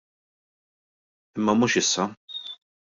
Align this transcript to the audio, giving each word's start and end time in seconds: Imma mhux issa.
Imma 1.37 1.53
mhux 1.59 1.75
issa. 1.85 2.03